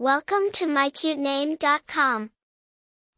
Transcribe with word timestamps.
Welcome 0.00 0.50
to 0.52 0.64
mycutename.com. 0.64 2.30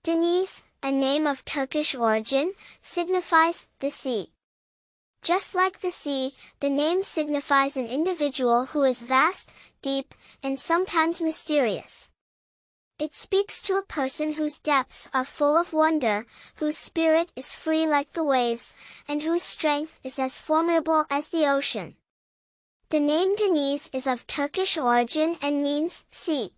Deniz, 0.03 0.65
a 0.83 0.91
name 0.91 1.29
of 1.29 1.45
Turkish 1.45 1.95
origin, 1.95 2.55
signifies 2.81 3.69
the 3.79 3.89
sea. 3.89 4.33
Just 5.22 5.54
like 5.54 5.79
the 5.79 5.92
sea, 5.92 6.34
the 6.58 6.68
name 6.68 7.04
signifies 7.04 7.76
an 7.76 7.87
individual 7.87 8.64
who 8.64 8.82
is 8.82 9.00
vast, 9.00 9.54
deep, 9.80 10.12
and 10.42 10.58
sometimes 10.58 11.22
mysterious. 11.22 12.10
It 12.99 13.14
speaks 13.14 13.62
to 13.62 13.76
a 13.76 13.87
person 13.87 14.33
whose 14.33 14.58
depths 14.58 15.08
are 15.14 15.24
full 15.24 15.56
of 15.56 15.72
wonder, 15.72 16.27
whose 16.56 16.77
spirit 16.77 17.30
is 17.37 17.55
free 17.55 17.87
like 17.87 18.12
the 18.12 18.24
waves, 18.24 18.74
and 19.06 19.23
whose 19.23 19.45
strength 19.45 20.01
is 20.02 20.19
as 20.19 20.41
formidable 20.41 21.06
as 21.09 21.28
the 21.28 21.48
ocean. 21.48 21.95
The 22.88 22.98
name 22.98 23.37
Deniz 23.37 23.88
is 23.92 24.09
of 24.09 24.27
Turkish 24.27 24.77
origin 24.77 25.38
and 25.41 25.62
means 25.62 26.05
sea. 26.10 26.51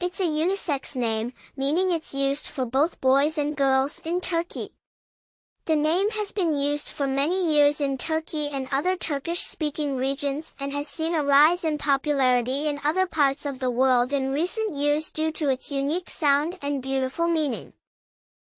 It's 0.00 0.20
a 0.20 0.24
unisex 0.24 0.94
name, 0.94 1.32
meaning 1.56 1.90
it's 1.90 2.14
used 2.14 2.46
for 2.46 2.64
both 2.64 3.00
boys 3.00 3.36
and 3.36 3.56
girls 3.56 4.00
in 4.04 4.20
Turkey. 4.20 4.70
The 5.64 5.74
name 5.74 6.10
has 6.10 6.30
been 6.30 6.54
used 6.56 6.88
for 6.88 7.08
many 7.08 7.52
years 7.52 7.80
in 7.80 7.98
Turkey 7.98 8.48
and 8.48 8.68
other 8.70 8.96
Turkish-speaking 8.96 9.96
regions 9.96 10.54
and 10.60 10.72
has 10.72 10.86
seen 10.86 11.16
a 11.16 11.24
rise 11.24 11.64
in 11.64 11.78
popularity 11.78 12.68
in 12.68 12.78
other 12.84 13.08
parts 13.08 13.44
of 13.44 13.58
the 13.58 13.72
world 13.72 14.12
in 14.12 14.30
recent 14.30 14.72
years 14.72 15.10
due 15.10 15.32
to 15.32 15.48
its 15.48 15.72
unique 15.72 16.10
sound 16.10 16.60
and 16.62 16.80
beautiful 16.80 17.26
meaning. 17.26 17.72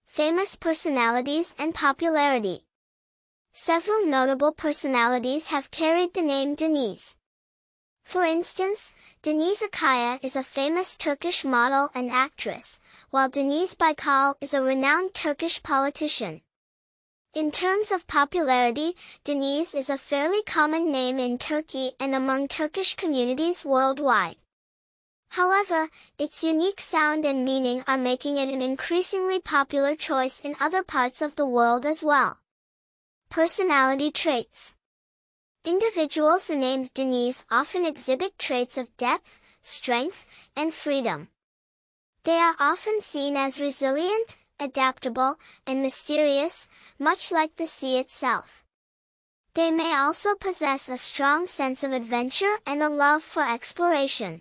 Famous 0.04 0.56
personalities 0.56 1.54
and 1.58 1.74
popularity 1.74 2.66
Several 3.54 4.04
notable 4.04 4.52
personalities 4.52 5.48
have 5.48 5.70
carried 5.70 6.12
the 6.12 6.20
name 6.20 6.54
Deniz. 6.54 7.16
For 8.04 8.24
instance, 8.24 8.94
Deniz 9.22 9.62
Akkaya 9.62 10.18
is 10.22 10.34
a 10.36 10.42
famous 10.42 10.96
Turkish 10.96 11.44
model 11.44 11.90
and 11.94 12.10
actress, 12.10 12.80
while 13.10 13.28
Deniz 13.28 13.74
Baykal 13.74 14.34
is 14.40 14.52
a 14.52 14.62
renowned 14.62 15.14
Turkish 15.14 15.62
politician. 15.62 16.42
In 17.32 17.52
terms 17.52 17.92
of 17.92 18.08
popularity, 18.08 18.96
Deniz 19.22 19.74
is 19.74 19.88
a 19.88 19.96
fairly 19.96 20.42
common 20.42 20.90
name 20.90 21.20
in 21.20 21.38
Turkey 21.38 21.92
and 22.00 22.14
among 22.14 22.48
Turkish 22.48 22.96
communities 22.96 23.64
worldwide. 23.64 24.36
However, 25.28 25.90
its 26.18 26.42
unique 26.42 26.80
sound 26.80 27.24
and 27.24 27.44
meaning 27.44 27.84
are 27.86 27.96
making 27.96 28.36
it 28.36 28.48
an 28.48 28.60
increasingly 28.60 29.38
popular 29.38 29.94
choice 29.94 30.40
in 30.40 30.56
other 30.58 30.82
parts 30.82 31.22
of 31.22 31.36
the 31.36 31.46
world 31.46 31.86
as 31.86 32.02
well. 32.02 32.38
Personality 33.28 34.10
traits 34.10 34.74
Individuals 35.62 36.48
named 36.48 36.94
Deniz 36.94 37.44
often 37.50 37.84
exhibit 37.84 38.38
traits 38.38 38.78
of 38.78 38.96
depth, 38.96 39.38
strength, 39.62 40.24
and 40.56 40.72
freedom. 40.72 41.28
They 42.22 42.38
are 42.38 42.56
often 42.58 43.02
seen 43.02 43.36
as 43.36 43.60
resilient, 43.60 44.38
adaptable, 44.58 45.38
and 45.66 45.82
mysterious, 45.82 46.66
much 46.98 47.30
like 47.30 47.56
the 47.56 47.66
sea 47.66 47.98
itself. 47.98 48.64
They 49.52 49.70
may 49.70 49.94
also 49.94 50.34
possess 50.34 50.88
a 50.88 50.96
strong 50.96 51.46
sense 51.46 51.84
of 51.84 51.92
adventure 51.92 52.58
and 52.66 52.82
a 52.82 52.88
love 52.88 53.22
for 53.22 53.46
exploration. 53.46 54.40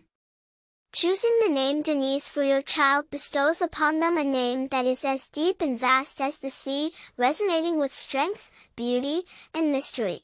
Choosing 0.94 1.38
the 1.44 1.52
name 1.52 1.82
Deniz 1.82 2.30
for 2.30 2.44
your 2.44 2.62
child 2.62 3.10
bestows 3.10 3.62
upon 3.62 4.00
them 4.00 4.18
a 4.18 4.24
name 4.24 4.70
that 4.70 4.86
is 4.86 5.04
as 5.04 5.28
deep 5.28 5.62
and 5.62 5.78
vast 5.78 6.22
as 6.22 6.40
the 6.40 6.50
sea, 6.50 6.94
resonating 7.18 7.78
with 7.78 7.94
strength, 7.94 8.50
beauty, 8.78 9.24
and 9.54 9.74
mystery. 9.74 10.24